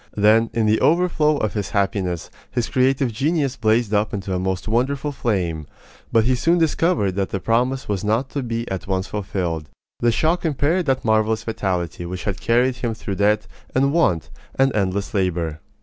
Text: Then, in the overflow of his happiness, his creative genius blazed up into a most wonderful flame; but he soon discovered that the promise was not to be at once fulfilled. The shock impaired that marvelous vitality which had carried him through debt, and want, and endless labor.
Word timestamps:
Then, 0.17 0.49
in 0.51 0.65
the 0.65 0.81
overflow 0.81 1.37
of 1.37 1.53
his 1.53 1.69
happiness, 1.69 2.31
his 2.49 2.69
creative 2.69 3.11
genius 3.13 3.55
blazed 3.55 3.93
up 3.93 4.15
into 4.15 4.33
a 4.33 4.39
most 4.39 4.67
wonderful 4.67 5.11
flame; 5.11 5.67
but 6.11 6.23
he 6.23 6.33
soon 6.33 6.57
discovered 6.57 7.11
that 7.11 7.29
the 7.29 7.39
promise 7.39 7.87
was 7.87 8.03
not 8.03 8.31
to 8.31 8.41
be 8.41 8.67
at 8.71 8.87
once 8.87 9.05
fulfilled. 9.05 9.69
The 9.99 10.11
shock 10.11 10.43
impaired 10.43 10.87
that 10.87 11.05
marvelous 11.05 11.43
vitality 11.43 12.07
which 12.07 12.23
had 12.23 12.41
carried 12.41 12.77
him 12.77 12.95
through 12.95 13.17
debt, 13.17 13.45
and 13.75 13.93
want, 13.93 14.31
and 14.55 14.75
endless 14.75 15.13
labor. 15.13 15.59